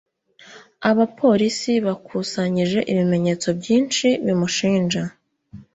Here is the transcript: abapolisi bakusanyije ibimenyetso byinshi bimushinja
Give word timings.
abapolisi 0.89 1.71
bakusanyije 1.85 2.79
ibimenyetso 2.91 3.47
byinshi 3.59 4.07
bimushinja 4.25 5.03